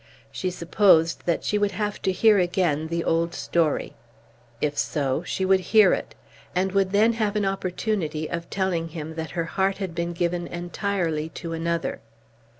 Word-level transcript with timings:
She 0.31 0.49
supposed 0.49 1.27
that 1.27 1.43
she 1.43 1.59
would 1.59 1.73
have 1.73 2.01
to 2.01 2.11
hear 2.11 2.39
again 2.39 2.87
the 2.87 3.03
old 3.03 3.35
story. 3.35 3.93
If 4.59 4.75
so, 4.75 5.21
she 5.25 5.45
would 5.45 5.59
hear 5.59 5.93
it, 5.93 6.15
and 6.55 6.71
would 6.71 6.91
then 6.91 7.13
have 7.13 7.35
an 7.35 7.45
opportunity 7.45 8.27
of 8.27 8.49
telling 8.49 8.87
him 8.87 9.13
that 9.13 9.29
her 9.37 9.45
heart 9.45 9.77
had 9.77 9.93
been 9.93 10.13
given 10.13 10.47
entirely 10.47 11.29
to 11.35 11.53
another. 11.53 12.01